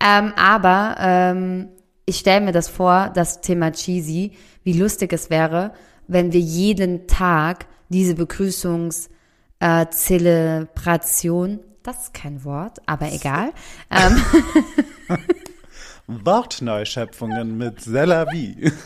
[0.00, 1.68] Ähm, aber ähm,
[2.06, 4.32] ich stelle mir das vor, das Thema Cheesy,
[4.64, 5.72] wie lustig es wäre,
[6.08, 9.08] wenn wir jeden Tag diese Begrüßungs-
[9.60, 9.86] äh,
[11.84, 13.52] das ist kein Wort, aber egal.
[13.90, 14.22] Ähm,
[16.06, 18.70] Wortneuschöpfungen mit Selavi.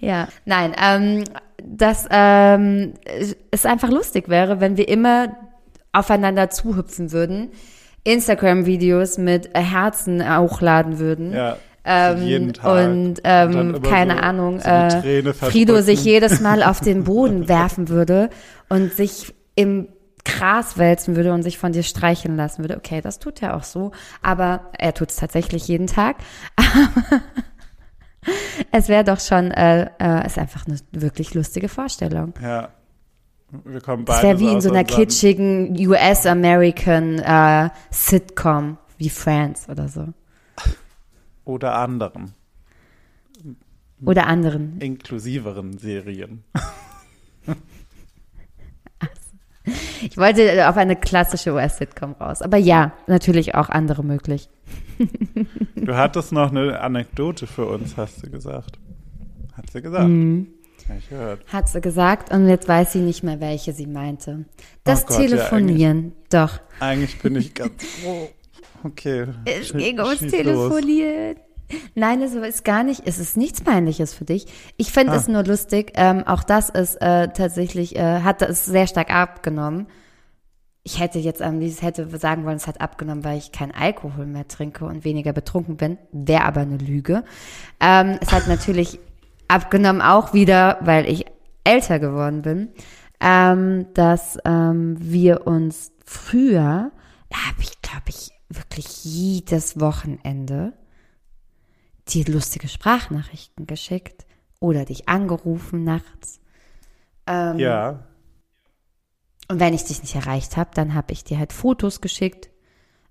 [0.00, 1.24] Ja, nein, ähm,
[1.62, 2.92] dass ähm,
[3.50, 5.34] es einfach lustig wäre, wenn wir immer
[5.92, 7.50] aufeinander zuhüpfen würden,
[8.04, 11.32] Instagram-Videos mit Herzen hochladen würden.
[11.32, 11.56] Ja.
[11.86, 12.66] Ähm, jeden Tag.
[12.86, 17.04] Und Und ähm, immer keine so- Ahnung, so äh, Frido sich jedes Mal auf den
[17.04, 18.28] Boden werfen würde
[18.68, 19.88] und sich im
[20.24, 22.76] Gras wälzen würde und sich von dir streicheln lassen würde.
[22.76, 26.16] Okay, das tut er auch so, aber er tut es tatsächlich jeden Tag.
[28.72, 32.34] es wäre doch schon, äh, äh, ist einfach eine wirklich lustige Vorstellung.
[32.42, 32.70] Ja.
[33.64, 39.68] Wir kommen Es beide wäre wie in so einer kitschigen US-American äh, Sitcom wie Friends
[39.68, 40.08] oder so.
[41.44, 42.32] Oder anderen,
[44.04, 44.80] Oder anderen.
[44.80, 46.42] inklusiveren Serien.
[50.02, 52.42] Ich wollte auf eine klassische US-Sitcom raus.
[52.42, 54.50] Aber ja, natürlich auch andere möglich.
[55.74, 58.78] Du hattest noch eine Anekdote für uns, hast du gesagt.
[59.54, 60.08] Hat sie gesagt.
[60.08, 60.48] Mhm.
[60.88, 61.40] Hab ich gehört.
[61.52, 64.44] Hat sie gesagt und jetzt weiß sie nicht mehr, welche sie meinte.
[64.84, 66.60] Das Oh Gott, ja, Telefonieren, doch.
[66.80, 68.28] Eigentlich bin ich ganz froh.
[68.82, 69.28] Okay.
[69.46, 70.72] Es ging ums schieß los.
[71.94, 74.46] Nein, es ist gar nicht, es ist nichts Peinliches für dich.
[74.76, 75.16] Ich finde Ah.
[75.16, 75.92] es nur lustig.
[75.94, 79.86] Ähm, auch das ist äh, tatsächlich, äh, hat es sehr stark abgenommen.
[80.82, 84.26] Ich hätte jetzt am liebsten hätte sagen wollen, es hat abgenommen, weil ich kein Alkohol
[84.26, 85.96] mehr trinke und weniger betrunken bin.
[86.12, 87.24] Wäre aber eine Lüge.
[87.80, 88.98] Ähm, es hat natürlich
[89.48, 91.24] abgenommen auch wieder, weil ich
[91.64, 92.68] älter geworden bin,
[93.20, 96.90] ähm, dass ähm, wir uns früher,
[97.30, 100.74] da habe ich, glaube ich, wirklich jedes Wochenende
[102.08, 104.26] dir lustige Sprachnachrichten geschickt
[104.60, 106.40] oder dich angerufen nachts.
[107.26, 108.04] Ähm, Ja.
[109.48, 112.48] Und wenn ich dich nicht erreicht habe, dann habe ich dir halt Fotos geschickt.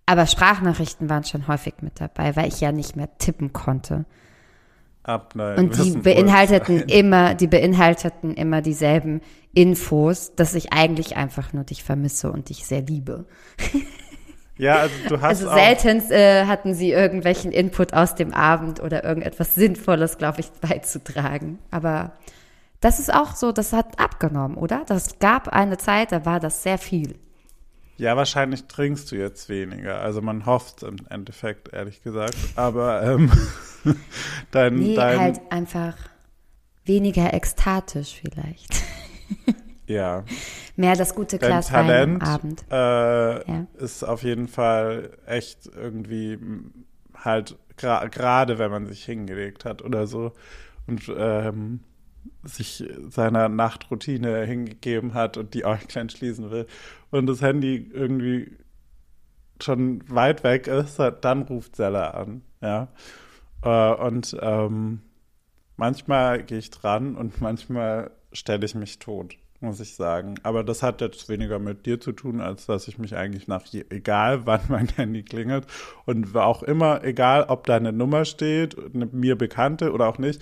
[0.08, 4.06] Aber Sprachnachrichten waren schon häufig mit dabei, weil ich ja nicht mehr tippen konnte.
[5.04, 6.92] Ab nein, Und die beinhalteten wohl.
[6.92, 9.22] immer, die beinhalteten immer dieselben
[9.54, 13.26] Infos, dass ich eigentlich einfach nur dich vermisse und dich sehr liebe.
[14.58, 19.04] Ja, also du hast Also selten äh, hatten sie irgendwelchen Input aus dem Abend oder
[19.04, 21.60] irgendetwas Sinnvolles, glaube ich, beizutragen.
[21.72, 22.12] Aber
[22.80, 24.84] das ist auch so, das hat abgenommen, oder?
[24.88, 27.16] Das gab eine Zeit, da war das sehr viel.
[27.98, 30.02] Ja, wahrscheinlich trinkst du jetzt weniger.
[30.02, 32.36] Also man hofft im Endeffekt, ehrlich gesagt.
[32.56, 33.32] Aber ähm,
[34.52, 35.96] dein, Nee, dein halt einfach
[36.86, 38.76] weniger ekstatisch vielleicht.
[39.88, 40.24] ja,
[40.76, 42.64] Mehr das gute dein Glas Wein am Talent Abend.
[42.72, 43.68] äh, Ja.
[43.78, 46.40] ist auf jeden Fall echt irgendwie
[47.16, 50.34] halt gra- gerade, wenn man sich hingelegt hat oder so
[50.88, 51.82] und ähm,
[52.44, 56.68] sich seiner Nachtroutine hingegeben hat und die Äuglein schließen will
[57.12, 58.58] und das Handy irgendwie
[59.62, 62.88] schon weit weg ist, dann ruft Sella an, ja.
[63.64, 65.02] Äh, und ähm,
[65.78, 70.36] manchmal gehe ich dran und manchmal stelle ich mich tot, muss ich sagen.
[70.44, 73.66] Aber das hat jetzt weniger mit dir zu tun, als dass ich mich eigentlich nach,
[73.66, 75.66] je, egal wann mein Handy klingelt
[76.06, 80.42] und auch immer, egal ob da eine Nummer steht, eine mir bekannte oder auch nicht,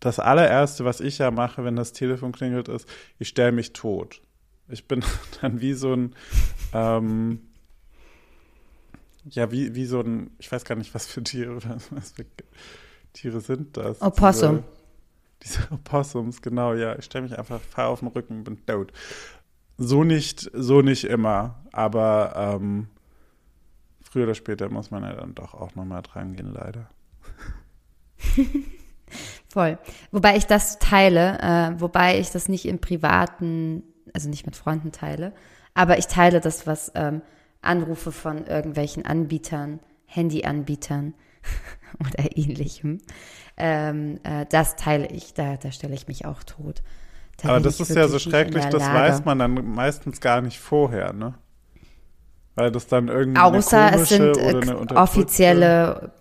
[0.00, 4.20] das allererste, was ich ja mache, wenn das Telefon klingelt, ist, ich stelle mich tot.
[4.68, 5.02] Ich bin
[5.40, 6.14] dann wie so ein,
[6.72, 7.40] ähm,
[9.24, 11.56] ja, wie, wie so ein, ich weiß gar nicht, was für Tiere,
[11.90, 12.26] was, für
[13.12, 14.02] Tiere sind das?
[14.02, 14.56] Opossum.
[14.56, 14.83] Diese,
[15.44, 16.98] diese Opossums, genau, ja.
[16.98, 18.92] Ich stelle mich einfach, fahre auf den Rücken, bin tot.
[19.76, 22.88] So nicht, so nicht immer, aber ähm,
[24.02, 26.88] früher oder später muss man ja dann doch auch nochmal dran gehen, leider.
[29.48, 29.78] Voll.
[30.12, 34.92] Wobei ich das teile, äh, wobei ich das nicht im privaten, also nicht mit Freunden
[34.92, 35.32] teile,
[35.74, 37.22] aber ich teile das, was ähm,
[37.60, 41.14] Anrufe von irgendwelchen Anbietern, Handyanbietern
[42.00, 43.00] oder ähnlichem,
[43.56, 46.82] ähm, äh, das teile ich, da, da stelle ich mich auch tot.
[47.38, 48.94] Da Aber das ist ja so schrecklich, das Lage.
[48.94, 51.34] weiß man dann meistens gar nicht vorher, ne?
[52.54, 56.12] Weil das dann irgendwie Außer eine es sind äh, eine unterdrückte- offizielle,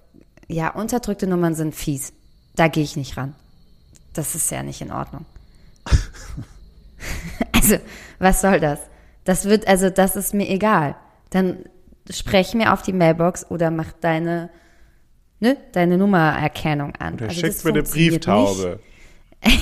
[0.47, 2.13] ja, unterdrückte Nummern sind fies.
[2.55, 3.35] Da gehe ich nicht ran.
[4.13, 5.25] Das ist ja nicht in Ordnung.
[7.51, 7.77] also,
[8.19, 8.79] was soll das?
[9.23, 10.95] Das wird, also, das ist mir egal.
[11.29, 11.59] Dann
[12.09, 14.49] sprech mir auf die Mailbox oder mach deine,
[15.43, 17.17] ne, deine Nummererkennung an.
[17.17, 18.79] Der also, schickt mir eine Brieftaube.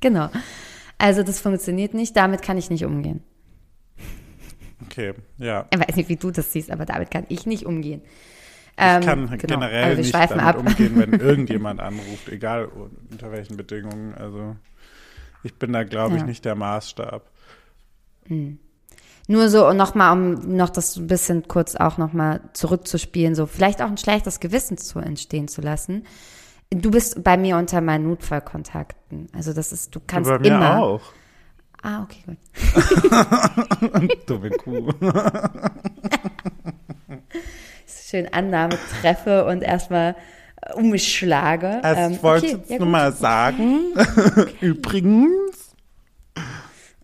[0.00, 0.30] Genau.
[0.96, 2.16] Also, das funktioniert nicht.
[2.16, 3.22] Damit kann ich nicht umgehen.
[4.84, 5.66] Okay, ja.
[5.72, 8.02] Ich weiß nicht, wie du das siehst, aber damit kann ich nicht umgehen.
[8.04, 9.36] Ich Ähm, kann genau.
[9.58, 10.56] generell Also nicht damit ab.
[10.58, 12.66] umgehen, wenn irgendjemand anruft, egal
[13.10, 14.14] unter welchen Bedingungen.
[14.14, 14.54] Also
[15.42, 16.26] ich bin da, glaube ich, Ja.
[16.28, 17.28] nicht der Maßstab.
[19.30, 23.88] Nur so nochmal, um noch das ein bisschen kurz auch nochmal zurückzuspielen, so vielleicht auch
[23.88, 26.04] ein schlechtes Gewissen zu entstehen zu lassen.
[26.70, 29.28] Du bist bei mir unter meinen Notfallkontakten.
[29.34, 30.78] Also das ist, du kannst Bei mir immer.
[30.82, 31.00] auch.
[31.82, 32.38] Ah, okay, gut.
[34.26, 34.90] Dumme Kuh.
[37.86, 40.16] Schön Annahme treffe und erstmal
[40.62, 41.84] äh, umschlage.
[41.84, 43.80] Also Ähm, ich wollte okay, jetzt ja, nur mal sagen,
[44.60, 45.74] übrigens,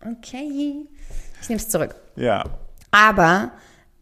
[0.07, 0.85] Okay.
[1.41, 1.95] Ich nehme es zurück.
[2.15, 2.43] Ja,
[2.91, 3.51] Aber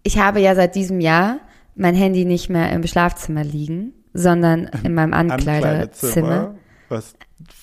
[0.04, 1.38] ich habe ja seit diesem Jahr
[1.76, 6.56] mein Handy nicht mehr im Schlafzimmer liegen, sondern in meinem Ankleidezimmer.
[6.90, 7.16] Was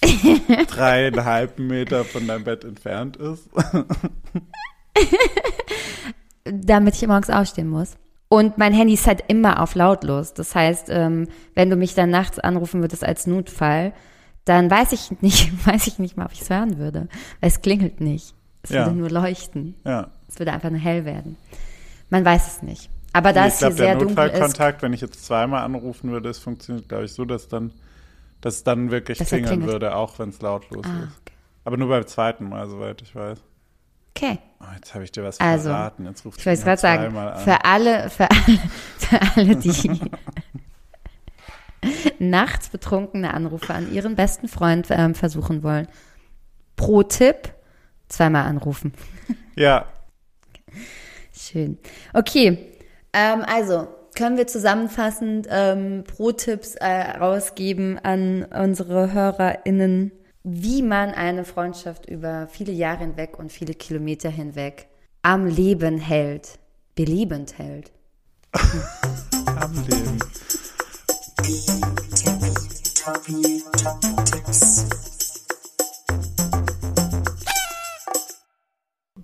[0.69, 3.49] dreieinhalb Meter von deinem Bett entfernt ist.
[6.45, 7.97] damit ich morgens aufstehen muss.
[8.29, 10.35] Und mein Handy ist halt immer auf lautlos.
[10.35, 13.93] Das heißt, ähm, wenn du mich dann nachts anrufen würdest als Notfall,
[14.45, 17.09] dann weiß ich nicht, weiß ich nicht mal, ob ich es hören würde.
[17.41, 18.35] Weil es klingelt nicht.
[18.63, 18.87] Es Ja.
[18.87, 19.75] würde nur leuchten.
[19.85, 20.09] Ja.
[20.33, 21.37] Es würde einfach nur hell werden.
[22.09, 22.88] Man weiß es nicht.
[23.12, 25.64] Aber da es ich hier glaube, der sehr dunkel ist, Notfallkontakt, wenn ich jetzt zweimal
[25.64, 27.73] anrufen würde, es funktioniert, glaube ich, so, dass dann,
[28.40, 31.21] dass es dann wirklich Dass klingeln würde, auch wenn es lautlos Ah, ist.
[31.64, 33.38] Aber nur beim zweiten Mal, soweit ich weiß.
[34.16, 34.38] okay.
[34.61, 36.05] Oh, jetzt habe ich dir was Also, verraten.
[36.07, 37.40] Jetzt ruft Ich wollte gerade sagen, zweimal an.
[37.40, 38.59] für alle, für alle,
[38.99, 40.01] für alle, die
[42.19, 45.88] nachts betrunkene Anrufe an ihren besten Freund ähm, versuchen wollen.
[46.77, 47.55] Pro Tipp,
[48.09, 48.93] zweimal anrufen.
[49.57, 49.87] Ja,
[51.33, 51.78] Schön.
[52.12, 52.59] Okay,
[53.12, 61.44] ähm, also können wir zusammenfassend ähm, Pro-Tipps äh, rausgeben an unsere HörerInnen, wie man eine
[61.44, 64.88] Freundschaft über viele Jahre hinweg und viele Kilometer hinweg
[65.22, 66.59] am Leben hält,
[66.94, 67.92] belebend hält.
[69.61, 70.18] am Leben.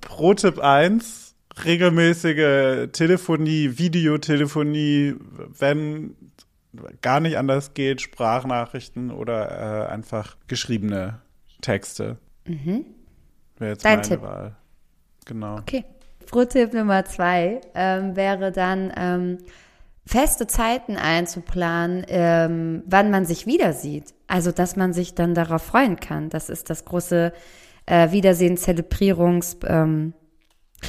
[0.01, 1.26] Pro-Tipp 1,
[1.65, 5.15] regelmäßige Telefonie, Videotelefonie,
[5.59, 6.17] wenn
[7.01, 11.21] gar nicht anders geht, Sprachnachrichten oder äh, einfach geschriebene
[11.63, 12.19] Texte.
[12.45, 12.85] Wäre jetzt Mhm.
[13.59, 14.23] Dein meine Tipp.
[14.23, 14.57] Wahl.
[15.25, 15.57] Genau.
[15.59, 15.85] Okay.
[16.27, 19.39] Pro-Tipp Nummer zwei ähm, wäre dann, ähm,
[20.05, 24.15] feste Zeiten einzuplanen, ähm, wann man sich wieder sieht.
[24.29, 26.31] Also, dass man sich dann darauf freuen kann.
[26.31, 27.33] Das ist das große
[27.87, 30.13] äh, Wiedersehen-Zelebrierungs- ähm,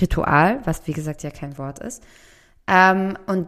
[0.02, 2.04] Ritual, was wie gesagt ja kein Wort ist.
[2.68, 3.48] Ähm, und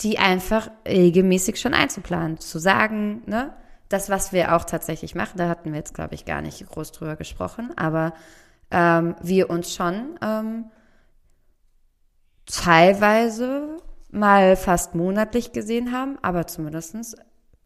[0.00, 3.54] die einfach regelmäßig schon einzuplanen, zu sagen, ne,
[3.88, 6.92] das, was wir auch tatsächlich machen, da hatten wir jetzt, glaube ich, gar nicht groß
[6.92, 8.14] drüber gesprochen, aber
[8.70, 10.64] ähm, wir uns schon ähm,
[12.46, 13.76] teilweise
[14.10, 17.16] mal fast monatlich gesehen haben, aber zumindest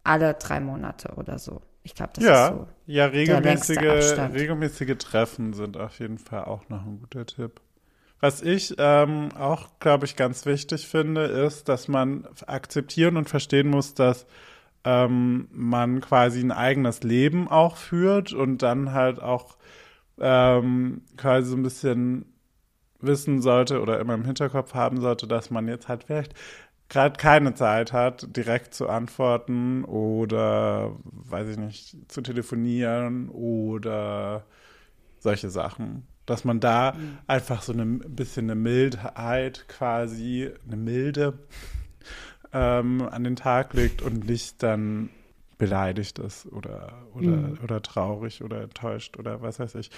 [0.04, 1.60] alle drei Monate oder so.
[1.82, 2.68] Ich glaube, das ist Ja, so.
[2.86, 3.78] ja regelmäßige,
[4.34, 7.60] regelmäßige Treffen sind auf jeden Fall auch noch ein guter Tipp.
[8.20, 13.68] Was ich ähm, auch, glaube ich, ganz wichtig finde, ist, dass man akzeptieren und verstehen
[13.68, 14.26] muss, dass
[14.84, 19.56] ähm, man quasi ein eigenes Leben auch führt und dann halt auch
[20.20, 22.26] ähm, quasi so ein bisschen
[23.00, 26.34] wissen sollte oder immer im Hinterkopf haben sollte, dass man jetzt halt vielleicht
[26.88, 34.44] gerade keine Zeit hat, direkt zu antworten oder, weiß ich nicht, zu telefonieren oder
[35.20, 36.06] solche Sachen.
[36.28, 36.94] Dass man da
[37.26, 41.38] einfach so ein bisschen eine Mildheit quasi, eine Milde
[42.52, 45.08] ähm, an den Tag legt und nicht dann
[45.56, 49.90] beleidigt ist oder, oder, oder traurig oder enttäuscht oder was weiß ich.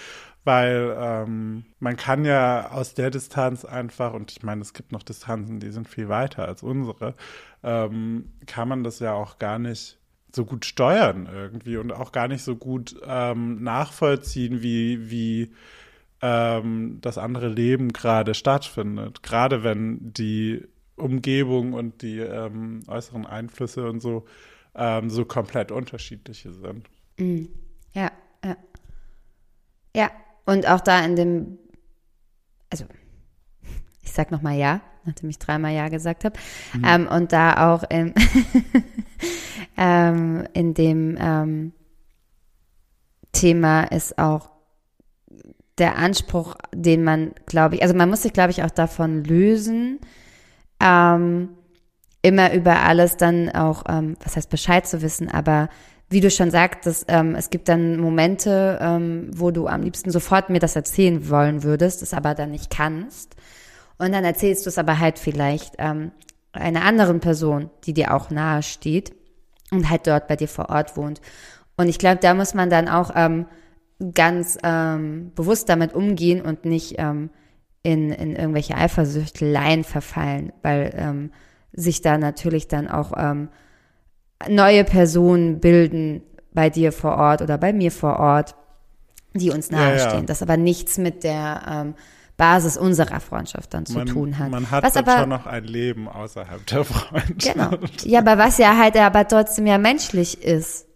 [0.44, 5.02] Weil ähm, man kann ja aus der Distanz einfach, und ich meine, es gibt noch
[5.02, 7.14] Distanzen, die sind viel weiter als unsere,
[7.62, 9.98] ähm, kann man das ja auch gar nicht
[10.32, 15.52] so gut steuern irgendwie und auch gar nicht so gut ähm, nachvollziehen, wie, wie
[16.22, 19.22] ähm, das andere Leben gerade stattfindet.
[19.22, 24.26] Gerade wenn die Umgebung und die ähm, äußeren Einflüsse und so
[24.74, 26.88] ähm, so komplett unterschiedliche sind.
[27.92, 28.10] Ja,
[28.44, 28.56] ja.
[29.94, 30.10] Ja,
[30.46, 31.58] und auch da in dem,
[32.70, 32.84] also
[34.02, 36.38] ich sag nochmal ja, nachdem ich dreimal ja gesagt habe,
[36.84, 38.14] ähm, und da auch im,
[39.76, 41.72] ähm, in dem ähm,
[43.32, 44.50] Thema ist auch
[45.80, 49.98] der Anspruch, den man, glaube ich, also man muss sich, glaube ich, auch davon lösen,
[50.80, 51.50] ähm,
[52.22, 55.68] immer über alles dann auch, ähm, was heißt Bescheid zu wissen, aber
[56.10, 60.50] wie du schon sagtest, ähm, es gibt dann Momente, ähm, wo du am liebsten sofort
[60.50, 63.36] mir das erzählen wollen würdest, es aber dann nicht kannst.
[63.96, 66.10] Und dann erzählst du es aber halt vielleicht ähm,
[66.52, 69.12] einer anderen Person, die dir auch nahe steht
[69.70, 71.20] und halt dort bei dir vor Ort wohnt.
[71.76, 73.46] Und ich glaube, da muss man dann auch ähm,
[74.14, 77.30] ganz ähm, bewusst damit umgehen und nicht ähm,
[77.82, 81.30] in, in irgendwelche Eifersüchteleien verfallen, weil ähm,
[81.72, 83.48] sich da natürlich dann auch ähm,
[84.48, 86.22] neue Personen bilden
[86.52, 88.54] bei dir vor Ort oder bei mir vor Ort,
[89.34, 89.84] die uns Ja, ja.
[89.86, 90.26] nahestehen.
[90.26, 91.94] Das aber nichts mit der ähm,
[92.36, 94.50] Basis unserer Freundschaft dann zu man, tun hat.
[94.50, 97.54] man hat was aber schon noch ein Leben außerhalb der Freundschaft.
[97.54, 97.70] Genau.
[98.04, 100.86] Ja, aber was ja halt aber trotzdem ja menschlich ist.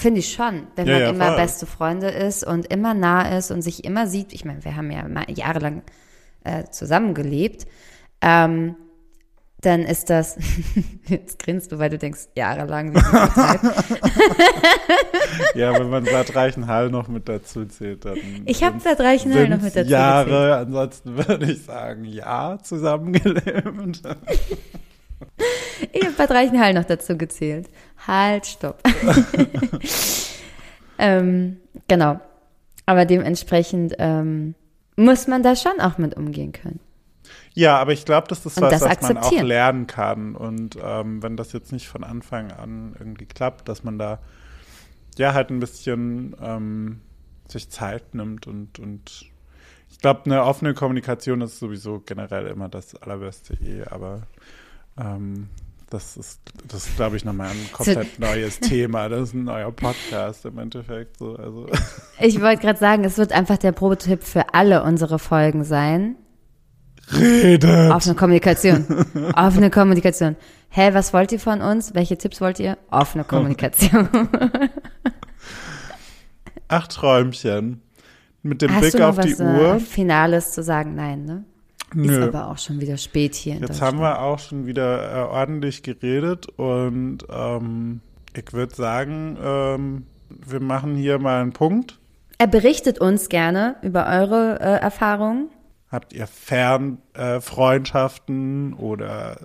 [0.00, 0.66] Finde ich schon.
[0.76, 1.36] Wenn Ja, man ja, immer voll.
[1.36, 4.32] beste Freunde ist und immer nah ist und sich immer sieht.
[4.32, 5.82] Ich meine, wir haben ja jahrelang
[6.44, 7.66] äh, zusammengelebt.
[8.22, 8.76] Ähm,
[9.62, 10.38] dann ist das,
[11.06, 12.94] jetzt grinst du, weil du denkst, jahrelang.
[15.54, 18.18] Ja, wenn man Bad Reichenhall noch mit dazu zählt, dann.
[18.46, 20.52] Ich habe Bad Reichenhall noch mit dazu Jahre, gezählt.
[20.66, 24.02] ansonsten würde ich sagen, ja, zusammengelebt.
[25.92, 27.68] Ich habe Bad Reichenhall noch dazu gezählt.
[28.06, 28.82] Halt, stopp.
[30.98, 31.58] ähm,
[31.88, 32.20] genau.
[32.86, 34.54] Aber dementsprechend ähm,
[34.96, 36.80] muss man da schon auch mit umgehen können.
[37.54, 40.34] Ja, aber ich glaube, das ist Und was, das was man auch lernen kann.
[40.34, 44.20] Und ähm, wenn das jetzt nicht von Anfang an irgendwie klappt, dass man da
[45.18, 47.00] ja halt ein bisschen ähm,
[47.48, 49.30] sich Zeit nimmt und, und
[49.90, 54.22] ich glaube, eine offene Kommunikation ist sowieso generell immer das allerbeste eh, aber
[54.96, 55.48] ähm,
[55.90, 59.08] das ist, das ist, glaube ich, nochmal ein komplett neues Thema.
[59.08, 61.18] Das ist ein neuer Podcast im Endeffekt.
[61.18, 61.68] So, also.
[62.20, 66.16] Ich wollte gerade sagen, es wird einfach der Prototyp für alle unsere Folgen sein.
[67.12, 67.90] Redet!
[67.90, 68.86] Offene Kommunikation.
[69.34, 70.36] Offene Kommunikation.
[70.68, 71.94] Hä, was wollt ihr von uns?
[71.94, 72.78] Welche Tipps wollt ihr?
[72.90, 74.08] Offene Kommunikation.
[76.68, 77.82] Ach, Träumchen.
[78.42, 79.80] Mit dem Hast Blick auf die äh, Uhr.
[79.80, 80.94] Finales zu sagen?
[80.94, 81.44] Nein, ne?
[81.94, 82.24] Ist Nö.
[82.24, 85.82] aber auch schon wieder spät hier in Jetzt haben wir auch schon wieder äh, ordentlich
[85.82, 88.00] geredet und ähm,
[88.36, 91.98] ich würde sagen, ähm, wir machen hier mal einen Punkt.
[92.38, 95.48] Er berichtet uns gerne über eure äh, Erfahrungen.
[95.90, 99.38] Habt ihr Fernfreundschaften äh, oder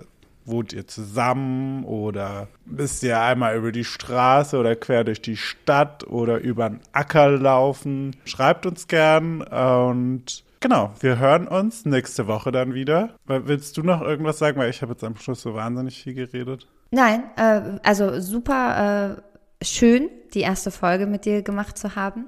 [0.44, 6.06] wohnt ihr zusammen oder müsst ihr einmal über die Straße oder quer durch die Stadt
[6.06, 8.14] oder über den Acker laufen?
[8.24, 13.16] Schreibt uns gern und genau, wir hören uns nächste Woche dann wieder.
[13.26, 14.58] Willst du noch irgendwas sagen?
[14.58, 16.66] Weil ich habe jetzt am Schluss so wahnsinnig viel geredet.
[16.90, 19.16] Nein, äh, also super
[19.60, 22.26] äh, schön, die erste Folge mit dir gemacht zu haben.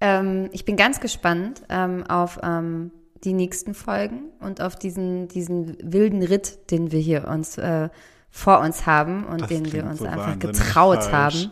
[0.00, 2.92] Ähm, ich bin ganz gespannt ähm, auf ähm,
[3.24, 7.88] die nächsten Folgen und auf diesen, diesen wilden Ritt, den wir hier uns äh,
[8.30, 11.48] vor uns haben und Das den wir uns so einfach getraut falsch.
[11.48, 11.50] haben.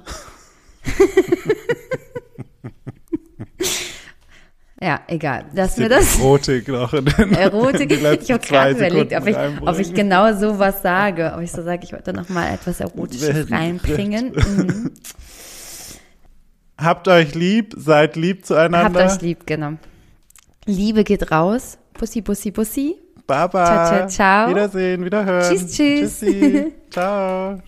[4.81, 5.47] ja, egal.
[5.55, 6.19] Lass mir das.
[6.19, 7.89] Erotik noch in den Erotik.
[7.89, 11.33] die Ich habe gerade überlegt, ob ich, ob ich genau so was sage.
[11.35, 14.33] Ob ich so sage, ich wollte noch mal etwas Erotisches reinbringen.
[14.47, 14.91] Mhm.
[16.79, 19.01] Habt euch lieb, seid lieb zueinander.
[19.01, 19.73] Habt euch lieb, genau.
[20.67, 21.79] Liebe geht raus.
[21.99, 22.97] Bussi, bussi, bussi.
[23.27, 23.65] Baba.
[23.65, 24.51] Ciao, ciao, ciao.
[24.51, 25.57] Wiedersehen, wiederhören.
[25.57, 26.21] Tschüss, tschüss.
[26.21, 26.73] Tschüssi.
[26.91, 27.61] ciao.